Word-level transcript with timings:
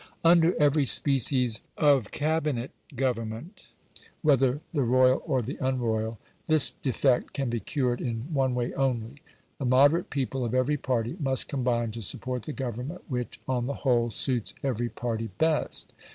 Under 0.25 0.55
every 0.55 0.85
species 0.85 1.61
of 1.77 2.09
Cabinet 2.09 2.71
government, 2.95 3.67
whether 4.23 4.59
the 4.73 4.81
royal 4.81 5.21
or 5.27 5.43
the 5.43 5.59
unroyal, 5.61 6.17
this 6.47 6.71
defect 6.71 7.33
can 7.33 7.51
be 7.51 7.59
cured 7.59 8.01
in 8.01 8.21
one 8.33 8.55
way 8.55 8.73
only. 8.73 9.21
The 9.59 9.65
moderate 9.65 10.09
people 10.09 10.43
of 10.43 10.55
every 10.55 10.77
party 10.77 11.17
must 11.19 11.47
combine 11.47 11.91
to 11.91 12.01
support 12.01 12.41
the 12.41 12.51
Government 12.53 13.03
which, 13.09 13.39
on 13.47 13.67
the 13.67 13.75
whole, 13.85 14.09
suits 14.09 14.55
every 14.63 14.89
party 14.89 15.29
best. 15.37 15.93